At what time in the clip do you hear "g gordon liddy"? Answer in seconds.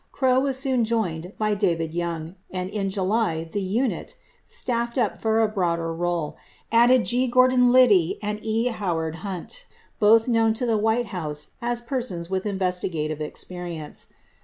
7.05-8.17